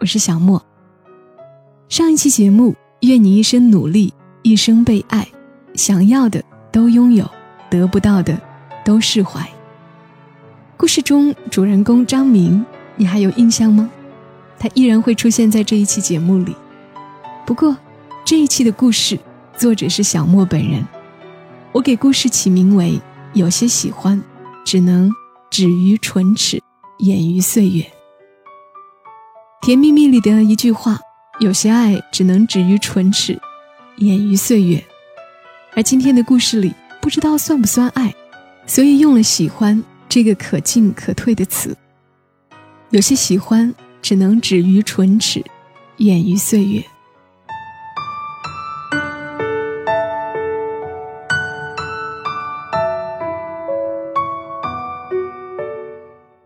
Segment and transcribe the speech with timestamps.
[0.00, 0.64] 我是小莫。
[1.90, 5.28] 上一期节目，愿你一生努力，一生被爱，
[5.74, 6.42] 想要的
[6.72, 7.30] 都拥有，
[7.68, 8.40] 得不到的
[8.82, 9.46] 都释怀。
[10.78, 12.64] 故事中主人公张明，
[12.96, 13.90] 你还有印象吗？
[14.58, 16.56] 他依然会出现在这一期节目里。
[17.44, 17.76] 不过，
[18.24, 19.18] 这一期的故事
[19.54, 20.82] 作者是小莫本人。
[21.72, 22.98] 我给故事起名为
[23.34, 24.22] “有些喜欢，
[24.64, 25.12] 只能
[25.50, 26.58] 止于唇齿，
[27.00, 27.84] 掩于岁月”。
[29.62, 30.98] 甜蜜蜜里的一句话
[31.38, 33.38] ：“有些爱只能止于唇齿，
[33.96, 34.82] 掩于岁月。”
[35.76, 38.14] 而今天的故事里，不知道算不算爱，
[38.64, 41.76] 所以用了“喜欢”这个可进可退的词。
[42.88, 45.44] 有些喜欢只能止于唇齿，
[45.98, 46.82] 掩于岁月。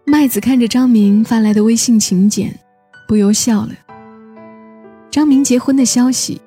[0.04, 2.58] 麦子看着张明发来的微信请柬，
[3.06, 3.70] 不由笑了。
[5.10, 6.40] 张明结婚的消息，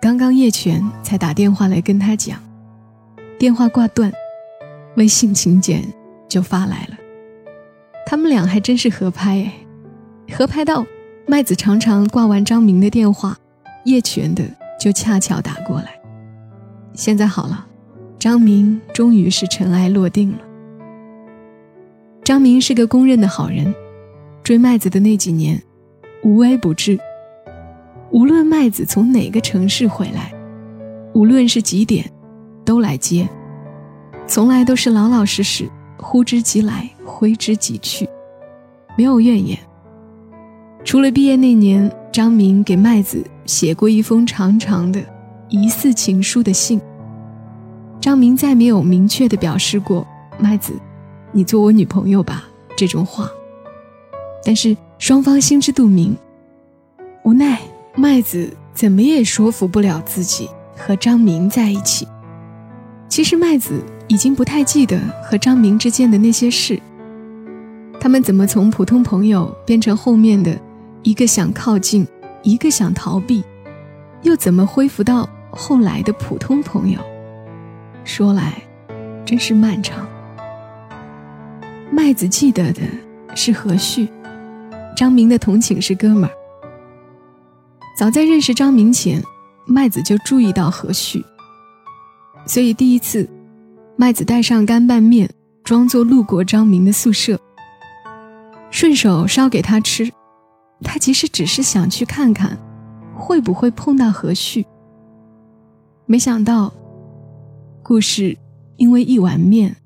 [0.00, 2.38] 刚刚叶璇才打电话来跟他讲，
[3.38, 4.12] 电话挂断，
[4.96, 5.82] 微信请柬
[6.28, 6.96] 就发来了。
[8.06, 9.52] 他们俩还真是合拍哎，
[10.36, 10.86] 合拍到
[11.26, 13.36] 麦子常常挂完张明的电话，
[13.84, 14.44] 叶璇的
[14.78, 15.98] 就恰巧打过来。
[16.92, 17.66] 现在好了，
[18.18, 20.38] 张明终于是尘埃落定了。
[22.22, 23.74] 张明是个公认的好人，
[24.42, 25.62] 追麦子的那几年，
[26.24, 26.98] 无微不至。
[28.10, 30.32] 无论麦子从哪个城市回来，
[31.12, 32.10] 无论是几点，
[32.64, 33.28] 都来接，
[34.26, 35.68] 从来都是老老实实，
[35.98, 38.08] 呼之即来，挥之即去，
[38.96, 39.58] 没有怨言。
[40.82, 45.00] 除了毕业那年，张明给麦子写过一封长长的、
[45.48, 46.80] 疑似情书的信。
[48.00, 50.06] 张明再没有明确的表示过
[50.38, 50.72] 麦子。
[51.32, 52.44] 你做我女朋友吧，
[52.76, 53.28] 这种话。
[54.44, 56.16] 但是双方心知肚明，
[57.24, 57.60] 无奈
[57.94, 62.06] 麦子怎么也说服不了自己和张明在一起。
[63.08, 66.80] 其实麦子已经不太记得和张明之间的那些事。
[68.00, 70.58] 他们怎么从普通朋友变成后面的
[71.02, 72.06] 一个想靠近，
[72.42, 73.42] 一个想逃避，
[74.22, 76.98] 又怎么恢复到后来的普通朋友？
[78.04, 78.62] 说来，
[79.24, 80.06] 真是漫长。
[81.90, 82.82] 麦子记得的
[83.34, 84.08] 是何旭，
[84.94, 86.32] 张明的同寝室哥们儿。
[87.96, 89.22] 早在认识张明前，
[89.66, 91.24] 麦子就注意到何旭，
[92.46, 93.28] 所以第一次，
[93.96, 95.28] 麦子带上干拌面，
[95.62, 97.38] 装作路过张明的宿舍，
[98.70, 100.10] 顺手烧给他吃。
[100.82, 102.58] 他其实只是想去看看，
[103.16, 104.66] 会不会碰到何旭。
[106.06, 106.74] 没想到，
[107.82, 108.36] 故事
[108.76, 109.76] 因为一碗面，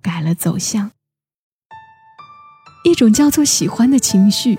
[0.00, 0.90] 改了走向。
[2.84, 4.58] 一种叫做喜欢的情绪，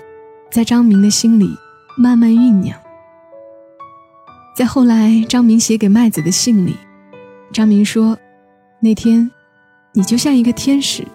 [0.50, 1.54] 在张明的心里
[1.96, 2.78] 慢慢酝酿。
[4.56, 6.74] 在后来，张明写给麦子的信里，
[7.52, 8.16] 张明说
[8.80, 9.30] ：“那天，
[9.92, 11.06] 你就像一个天使，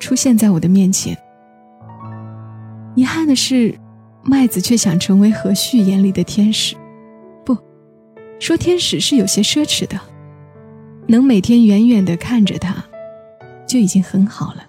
[0.00, 1.16] 出现在我的面前。”
[2.96, 3.78] 遗憾的是，
[4.24, 6.74] 麦子却想成为何旭眼里的天使。
[7.44, 7.56] 不，
[8.40, 10.00] 说天使是有些奢侈的，
[11.06, 12.84] 能每天远远的看着他，
[13.66, 14.64] 就已经很好了。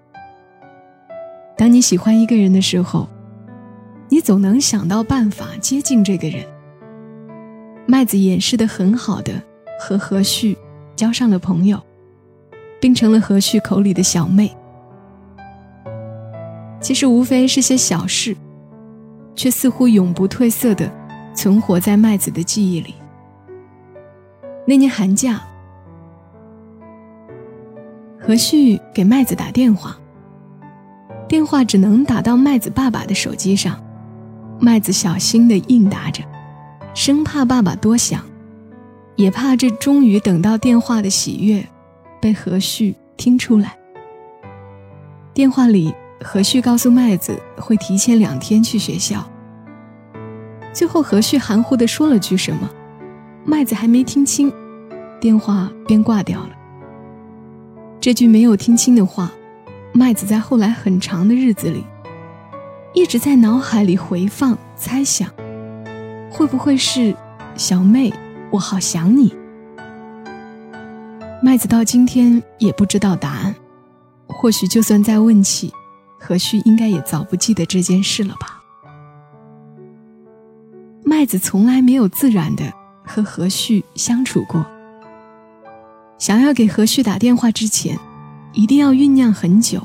[1.56, 3.08] 当你喜欢一个人的时候，
[4.10, 6.44] 你总能想到办法接近这个人。
[7.86, 9.42] 麦子掩饰的很好的
[9.80, 10.58] 和何旭
[10.96, 11.80] 交上了朋友，
[12.80, 14.56] 并成了何旭口里的小妹。
[16.82, 18.36] 其实无非是些小事，
[19.36, 20.92] 却似乎永不褪色的
[21.36, 22.96] 存活在麦子的记忆里。
[24.66, 25.42] 那年寒假，
[28.20, 29.98] 何旭给麦子打电话。
[31.34, 33.84] 电话只能打到麦子爸爸的手机上，
[34.60, 36.24] 麦子小心地应答着，
[36.94, 38.24] 生怕爸爸多想，
[39.16, 41.68] 也怕这终于等到电话的喜悦
[42.22, 43.76] 被何旭听出来。
[45.34, 45.92] 电话里，
[46.24, 49.28] 何旭告诉麦子会提前两天去学校。
[50.72, 52.70] 最后，何旭含糊地说了句什么，
[53.44, 54.54] 麦子还没听清，
[55.20, 56.52] 电话便挂掉了。
[58.00, 59.32] 这句没有听清的话。
[59.96, 61.86] 麦子在后来很长的日子里，
[62.94, 65.30] 一直在脑海里回放、猜想，
[66.32, 67.16] 会不会是
[67.56, 68.12] 小妹？
[68.52, 69.34] 我好想你。
[71.44, 73.56] 麦子到今天也不知道答案，
[74.28, 75.72] 或许就算再问起，
[76.20, 78.60] 何旭应该也早不记得这件事了吧。
[81.06, 82.74] 麦子从来没有自然的
[83.06, 84.66] 和何旭相处过。
[86.18, 88.00] 想要给何旭打电话之前，
[88.54, 89.82] 一定要酝酿很久，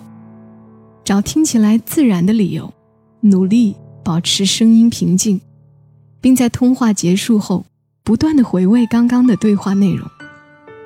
[1.03, 2.73] 找听起来自然的理由，
[3.21, 3.75] 努力
[4.05, 5.41] 保持声音平静，
[6.21, 7.65] 并在通话结束后
[8.05, 10.07] 不断的回味刚刚的对话内容，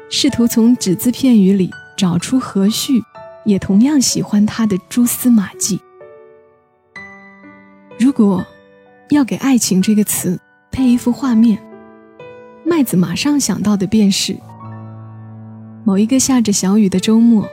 [0.08, 3.02] 试图从只字片语里找出何旭
[3.44, 5.80] 也同样喜欢他的蛛丝马迹。
[7.98, 8.44] 如果
[9.10, 10.40] 要给“爱情”这个词
[10.70, 11.58] 配一幅画面，
[12.64, 14.36] 麦子马上想到的便是。
[15.84, 17.44] 某一个下着小雨的周末，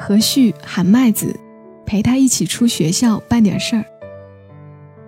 [0.00, 1.34] 何旭喊麦子
[1.86, 3.84] 陪他一起出学校办点事儿。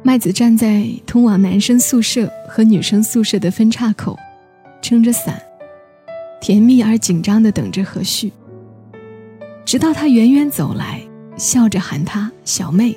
[0.02, 4.16] 麦子站在通往男生宿舍和女生宿舍的分岔口，
[4.80, 5.42] 撑着伞，
[6.40, 8.32] 甜蜜而紧张地等着何旭。
[9.64, 11.02] 直到他远远走来，
[11.36, 12.96] 笑着喊他小妹。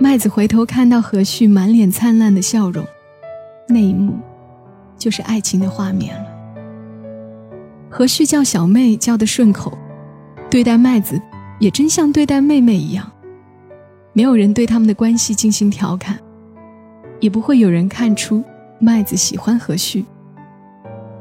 [0.00, 2.84] 麦子回头看到何旭满脸灿烂的笑容，
[3.68, 4.18] 那一幕，
[4.96, 6.26] 就是爱情的画面了。
[7.88, 9.78] 何旭叫小妹叫得顺口，
[10.50, 11.20] 对待麦子
[11.58, 13.10] 也真像对待妹妹一样，
[14.14, 16.18] 没有人对他们的关系进行调侃，
[17.20, 18.42] 也不会有人看出
[18.78, 20.04] 麦子喜欢何旭。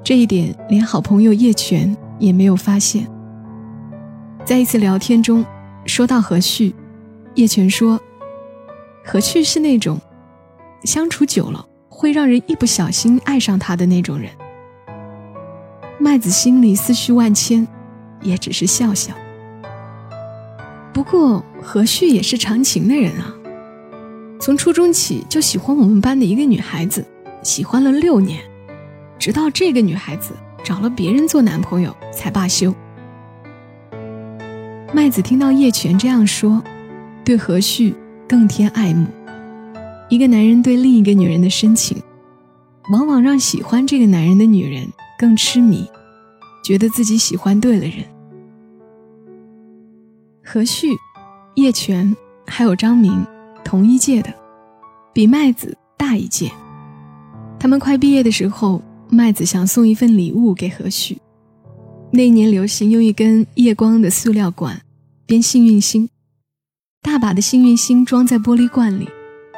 [0.02, 3.06] 这一点连好朋友叶泉也没有发现。
[4.46, 5.46] 在一次聊天中，
[5.86, 6.74] 说到何旭，
[7.36, 8.00] 叶泉说
[9.04, 10.00] ：“何旭是那种
[10.86, 14.32] 相处久了会让人一不小心爱上他的那种人。”
[16.00, 17.68] 麦子心里思绪万千，
[18.22, 19.14] 也只是笑笑。
[20.94, 23.34] 不过何旭也是长情的人啊，
[24.40, 27.06] 从初中起就喜欢我们班的一个女孩子，
[27.44, 28.40] 喜欢了六年，
[29.20, 30.34] 直到这个女孩子
[30.64, 32.74] 找了别人做男朋友才罢休。
[34.94, 36.64] 麦子听到叶泉这样说，
[37.24, 37.94] 对何旭
[38.28, 39.08] 更添爱慕。
[40.10, 42.02] 一个男人对另一个女人的深情，
[42.92, 44.88] 往往让喜欢这个男人的女人。
[45.20, 45.90] 更痴迷，
[46.68, 48.04] 觉得自己喜欢对了人。
[50.44, 50.90] 何旭、
[51.56, 52.14] 叶泉
[52.46, 53.26] 还有张明，
[53.64, 54.34] 同一届的，
[55.14, 56.52] 比麦子大一届。
[57.58, 61.18] 他们快毕业的时候，麦子想送一份礼物给何旭。
[62.12, 64.82] 那年流行用一根夜光的塑料管
[65.26, 66.10] 编幸运星，
[67.02, 69.08] 大把的幸运星装在玻璃罐里，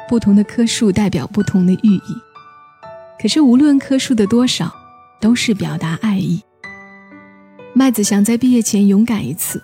[0.08, 2.14] 不同的颗数代表不同的寓意。
[3.20, 4.72] 可是无论颗数的多少。
[5.20, 6.40] 都是表达爱意。
[7.80, 9.58] 麦子想在毕业前勇敢一次，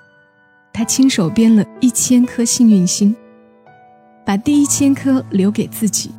[0.73, 3.15] 他亲手编了一千颗幸运星，
[4.25, 6.11] 把第一千颗留给自己，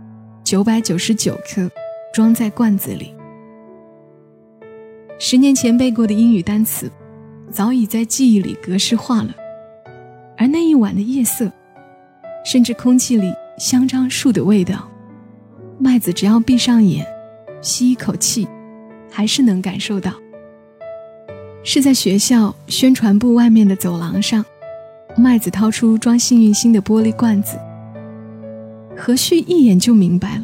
[0.44, 1.68] 九百九十九颗。
[2.14, 3.16] 装在罐子里。
[5.18, 6.88] 十年前背过的英语单词，
[7.50, 9.34] 早已在记忆里格式化了。
[10.38, 11.52] 而那一晚的夜色，
[12.46, 14.88] 甚至空气里香樟树的味道，
[15.80, 17.04] 麦子只要闭上眼，
[17.60, 18.48] 吸一口气。
[19.10, 20.14] 还是能感受到，
[21.70, 24.44] 是在学校宣传部外面的走廊上，
[25.18, 27.60] 麦子掏出装幸运星的玻璃罐子。
[28.96, 30.44] 何旭一眼就明白了，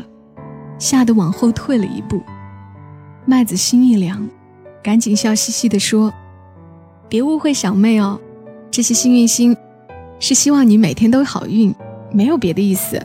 [0.78, 2.22] 吓得往后退了一步。
[3.26, 4.28] 麦子心一凉，
[4.84, 6.14] 赶紧笑嘻嘻地说
[7.08, 8.20] ：“别误会小妹哦，
[8.70, 9.56] 这些幸运星
[10.20, 11.74] 是希望你每天都好运，
[12.12, 13.02] 没有别的意思。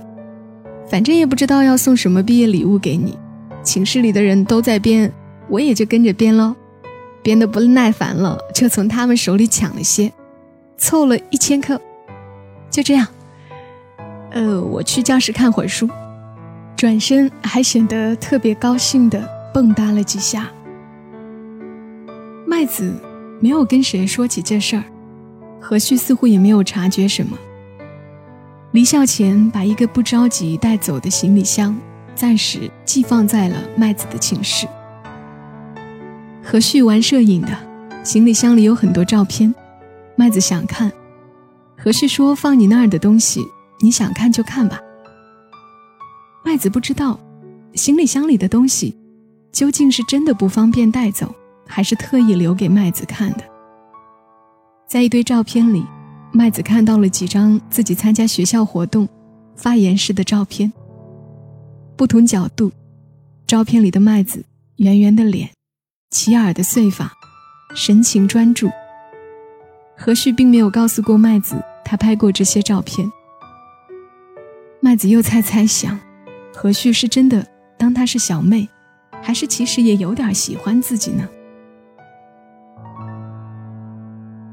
[0.89, 3.17] 反正也不知道要送什么毕业礼物给你，
[3.63, 5.09] 寝室里的人都在编。”
[5.49, 6.55] 我也就跟着编喽，
[7.29, 10.11] 编的不耐烦了，就从他们手里抢了些，
[10.79, 11.79] 凑了一千颗。
[12.71, 13.07] 就这样，
[14.31, 15.87] 呃，我去教室看会儿书，
[16.75, 20.49] 转身还显得特别高兴的蹦跶了几下。
[22.47, 22.95] 麦子
[23.41, 24.85] 没有跟谁说起这事儿，
[25.61, 27.37] 何旭似乎也没有察觉什么。
[28.71, 31.79] 离校前，把一个不着急带走的行李箱
[32.15, 34.67] 暂时寄放在了麦子的寝室。
[36.51, 37.49] 何旭玩摄影的，
[38.03, 39.55] 行李箱里有很多照片。
[40.17, 40.91] 麦子想看，
[41.77, 43.45] 何旭说：“放你那儿的东西，
[43.81, 44.81] 你想看就看吧。”
[46.43, 47.21] 麦子不知道，
[47.75, 48.97] 行李箱里的东西
[49.53, 51.35] 究竟是真的不方便带走，
[51.67, 53.45] 还是特意留给麦子看的。
[54.89, 55.85] 在一堆照片里，
[56.33, 59.07] 麦子看到了几张自己参加学校活动、
[59.55, 60.73] 发言时的照片。
[61.95, 62.73] 不同角度，
[63.47, 64.43] 照片里的麦子
[64.77, 65.51] 圆圆的脸。
[66.11, 67.13] 齐耳的碎发，
[67.75, 68.71] 神情专注。
[69.95, 73.11] 何旭并没有告诉过麦子，他拍过这些照片。
[74.81, 75.99] 麦子又猜猜想，
[76.55, 77.47] 何旭是真的
[77.77, 78.67] 当她是小妹，
[79.21, 81.29] 还是其实也有点喜欢自己呢？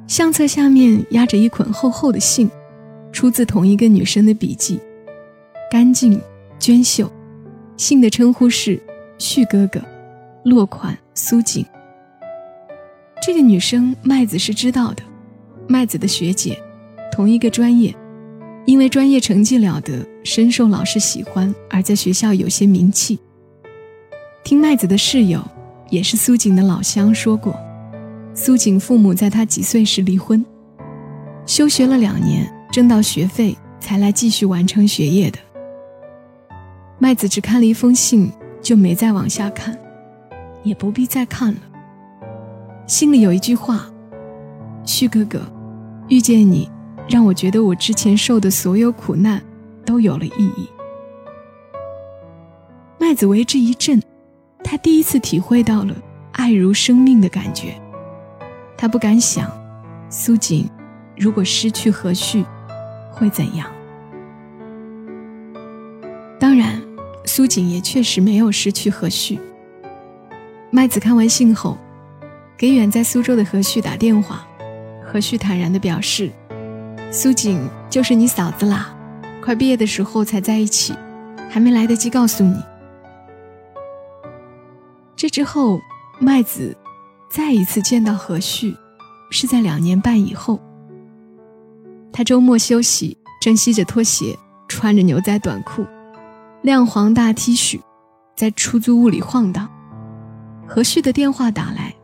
[0.07, 2.49] 相册下面压着一捆厚厚的信，
[3.13, 4.79] 出自同一个女生的笔记，
[5.71, 6.21] 干净
[6.59, 7.09] 娟秀。
[7.77, 8.81] 信的称呼是
[9.17, 9.81] “旭哥哥”，
[10.45, 11.65] 落款苏锦。
[13.25, 15.01] 这个女生麦子是知道的，
[15.67, 16.61] 麦子的学姐，
[17.11, 17.95] 同一个专业，
[18.65, 23.17] 因为专业成绩了得，深受老师喜欢，而在学校有些名气。
[24.43, 25.41] 听麦子的室友，
[25.89, 27.57] 也是苏锦的老乡说过。
[28.33, 30.45] 苏锦父母在他几岁时离婚，
[31.45, 35.39] 休学了两年，挣到学费才来继续完成学业的。
[36.99, 38.29] 麦子只看了一封信，
[38.61, 39.77] 就没再往下看，
[40.65, 41.59] 也不必再看了。
[42.85, 43.89] 心里有一句话
[44.83, 45.41] ：“旭哥哥，
[46.09, 46.69] 遇见你，
[47.07, 49.41] 让我觉得我之前受的所有苦难
[49.85, 50.67] 都有了意义。”
[52.99, 54.01] 麦子为之一振，
[54.63, 55.95] 他第一次体会到了
[56.33, 57.79] 爱如生命的感觉。
[58.77, 59.49] 他不敢想，
[60.09, 60.69] 苏锦
[61.15, 62.43] 如果失去何旭，
[63.11, 63.67] 会怎样？
[66.39, 66.81] 当然，
[67.25, 69.39] 苏锦也确实没有失去何旭。
[70.75, 71.77] 麦子看完信后，
[72.57, 74.45] 给远在苏州的何旭打电话，
[75.05, 76.29] 何旭坦然地表示
[77.09, 78.93] ：“苏锦就是你嫂子啦，
[79.41, 80.93] 快毕业的时候才在一起，
[81.49, 82.61] 还没来得及告诉你。”
[85.15, 85.79] 这之后，
[86.19, 86.75] 麦子。
[87.29, 88.75] 再一次见到何旭，
[89.29, 90.59] 是在两年半以后。
[92.11, 95.85] 他周末休息，正吸着拖鞋，穿着牛仔短裤，
[96.63, 97.79] 亮黄大 T 恤，
[98.35, 99.69] 在出租屋里晃荡。
[100.67, 101.95] 何旭的电话打来，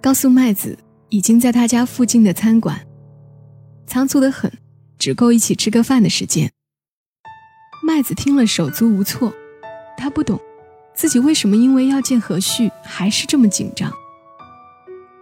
[0.00, 0.76] 告诉麦子
[1.10, 2.80] 已经在他家附近的餐馆，
[3.86, 4.50] 仓促的很，
[4.98, 6.50] 只够一起吃个饭的时间。
[7.84, 9.32] 麦子听了手足无措，
[9.96, 10.40] 他不懂，
[10.94, 13.92] 自己为什么因为要见何旭还是这么紧张。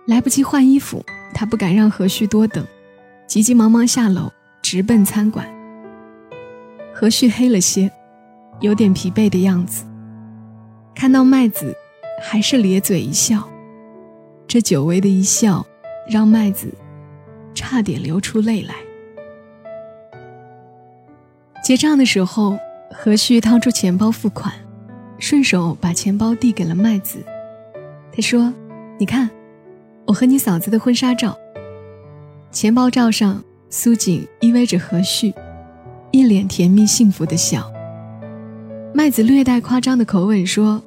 [0.06, 2.64] 来不及换衣服，他不敢让何旭多等，
[3.26, 4.32] 急急忙忙下楼，
[4.62, 5.46] 直奔餐馆。
[6.94, 7.90] 何旭黑了些，
[8.60, 9.84] 有点疲惫的样子。
[10.94, 11.76] 看到麦子，
[12.26, 13.46] 还是咧嘴一笑，
[14.48, 15.64] 这久违的一笑，
[16.08, 16.72] 让麦子
[17.54, 18.74] 差点流出泪来。
[21.62, 22.58] 结账的时候，
[22.90, 24.54] 何旭掏出钱包付款，
[25.18, 27.18] 顺手把钱包递给了麦子。
[28.10, 28.52] 他说
[28.98, 29.28] ：“你看。”
[30.06, 31.34] 我和你嫂子的婚纱照，
[32.50, 35.32] 钱包照上苏锦依偎着何旭，
[36.10, 37.70] 一脸甜蜜幸福的笑。
[38.92, 40.82] 麦子略带夸张的口吻说：“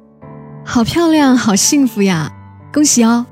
[0.70, 2.30] 好漂亮，好幸福呀，
[2.70, 3.24] 恭喜哦！”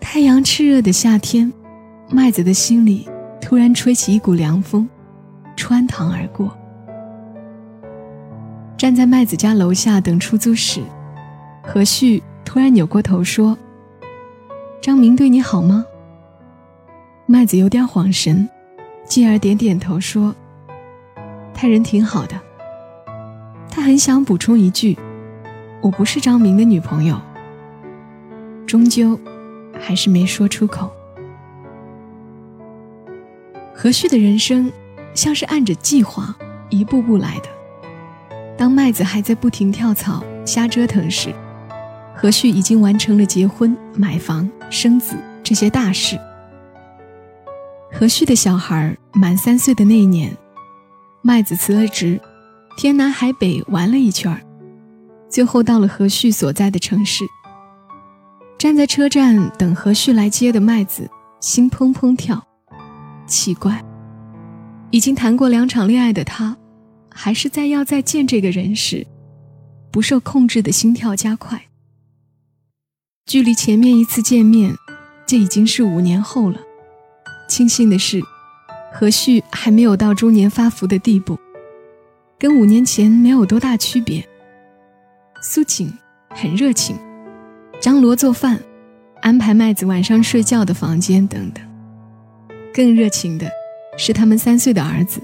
[0.00, 1.52] 太阳炽热的夏天，
[2.08, 3.06] 麦子的心里
[3.38, 4.88] 突然吹起一股凉风，
[5.54, 6.50] 穿堂而过。
[8.78, 10.82] 站在麦子家楼下等出租时，
[11.62, 12.22] 何旭。
[12.42, 13.58] 突然扭过头说
[14.80, 15.84] ：“张明对你好吗？”
[17.26, 18.48] 麦子有点恍神，
[19.04, 20.34] 继而点点头说
[21.52, 22.40] ：“他人挺好的。”
[23.76, 24.96] 他很想补充一句
[25.82, 27.20] ：“我不是张明的女朋友。”
[28.66, 29.20] 终究，
[29.78, 30.90] 还是没说出口。
[33.74, 34.72] 何旭的人生，
[35.12, 36.34] 像是按着计划
[36.70, 37.50] 一步步来的。
[38.56, 41.34] 当麦子还在不停跳槽、瞎折腾时，
[42.14, 45.14] 何旭已经完成了结婚、买房、生子
[45.44, 46.18] 这些大事。
[47.92, 50.34] 何旭的小孩满三岁的那一年，
[51.20, 52.18] 麦子辞了职，
[52.76, 54.38] 天南海北玩了一圈
[55.30, 57.24] 最后到了何旭所在的城市。
[58.58, 62.46] 站在车站等何旭来接的麦子，心砰砰跳。
[63.26, 63.82] 奇怪，
[64.90, 66.56] 已经谈过两场恋爱的他，
[67.10, 69.06] 还是在要再见这个人时，
[69.90, 71.62] 不受控制的心跳加快。
[73.24, 74.74] 距离前面一次见面，
[75.26, 76.60] 这已经是五年后了。
[77.48, 78.22] 庆幸的是，
[78.92, 81.38] 何旭还没有到中年发福的地步，
[82.38, 84.22] 跟五年前没有多大区别。
[85.42, 85.90] 苏锦
[86.30, 86.96] 很热情，
[87.80, 88.60] 张罗做饭，
[89.22, 91.64] 安排麦子晚上睡觉的房间等等。
[92.74, 93.50] 更热情的
[93.96, 95.20] 是他们三岁的儿子，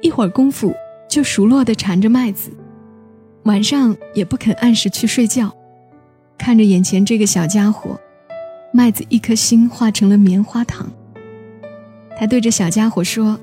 [0.00, 0.74] 一会儿功夫
[1.08, 2.50] 就熟络地缠着麦子，
[3.44, 5.54] 晚上也不肯按时去睡觉。
[6.36, 8.00] 看着眼前这个小家伙，
[8.72, 10.90] 麦子一颗心化成了棉花糖。
[12.18, 13.38] 他对着小家伙说：“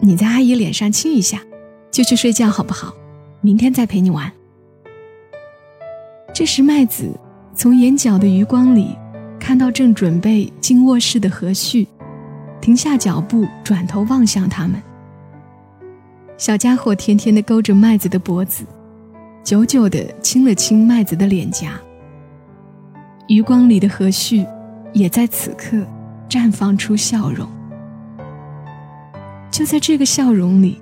[0.00, 1.40] 你在阿姨脸上亲一下，
[1.90, 2.94] 就去睡觉好不好？
[3.40, 4.30] 明天再陪你玩。”
[6.34, 7.10] 这时，麦子
[7.54, 8.96] 从眼角的余光里
[9.40, 11.86] 看到正准备进卧室的何旭，
[12.60, 14.82] 停下脚步，转头望向他们。
[16.36, 18.64] 小家伙甜甜地勾着麦子的脖子，
[19.42, 21.72] 久久地亲了亲麦子的脸颊。
[23.28, 24.44] 余光里的何旭，
[24.92, 25.78] 也在此刻
[26.28, 27.48] 绽放出笑容。
[29.50, 30.78] 就在这个笑容里，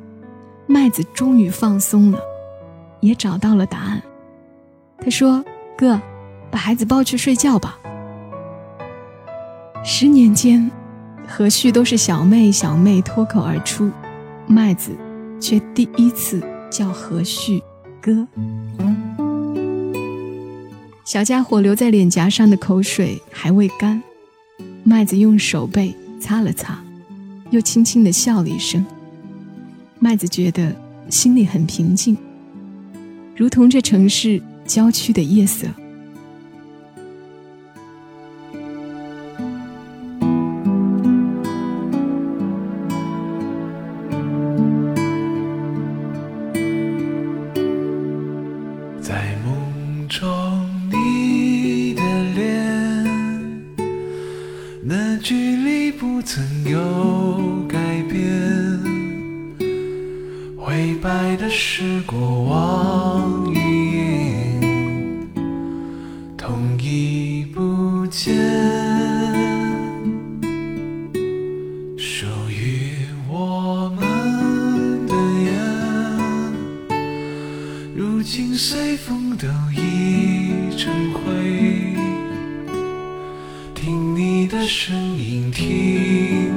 [0.66, 2.18] 麦子终于放松了，
[3.00, 4.02] 也找到了答案。
[4.98, 5.44] 他说
[5.76, 6.00] ：“哥，
[6.50, 7.78] 把孩子抱去睡觉吧。”
[9.84, 10.70] 十年间，
[11.28, 13.90] 何旭都是小妹小妹脱口而出，
[14.46, 14.92] 麦子
[15.38, 17.62] 却第一次叫何旭
[18.00, 18.26] 哥。
[21.04, 24.02] 小家伙留在脸颊上的口水还未干，
[24.82, 26.82] 麦子用手背擦了擦，
[27.50, 28.84] 又轻轻地笑了一声。
[30.04, 30.70] 麦子觉得
[31.08, 32.14] 心里很平静，
[33.34, 35.66] 如同这城市郊区的夜色。
[79.44, 81.94] 都已成灰。
[83.74, 86.50] 听你的声音，听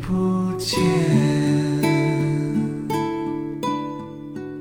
[0.00, 0.80] 不见。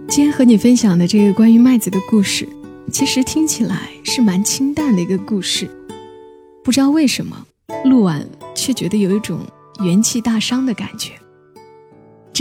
[0.07, 2.47] 今天和你分享的这个关于麦子的故事，
[2.91, 5.67] 其实听起来是蛮清淡的一个故事。
[6.63, 7.43] 不知道为什么，
[7.85, 8.23] 录完
[8.53, 9.39] 却觉得有一种
[9.83, 11.20] 元气大伤的感觉。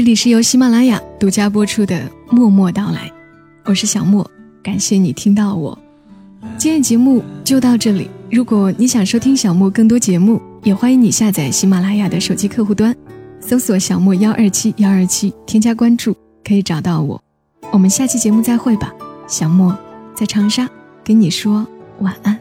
[0.01, 1.95] 这里是由喜马拉雅独家播出的
[2.31, 3.07] 《默默到来》，
[3.67, 4.27] 我是小莫，
[4.63, 5.79] 感谢你听到我。
[6.57, 8.09] 今天节目就到这里。
[8.31, 12.97] 如果你想收听小莫更多节目，也欢迎你下载喜马拉雅的手机客户端。
[13.41, 17.23] 搜索小莫幺二七幺二七，添加关注可以找到我。
[17.71, 18.91] 我们下期节目再会吧，
[19.29, 19.79] 小莫
[20.15, 20.67] 在长沙
[21.05, 21.67] 跟你说
[21.99, 22.39] 晚安。